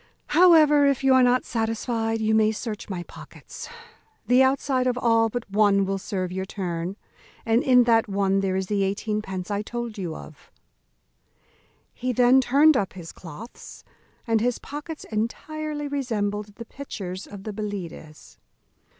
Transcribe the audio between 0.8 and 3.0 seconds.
if you are not satisfied, you may search